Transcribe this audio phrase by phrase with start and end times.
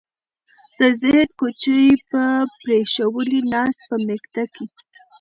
[0.77, 1.93] د زهد کوڅې یې
[2.61, 4.65] پرېښوولې ناست په میکده کې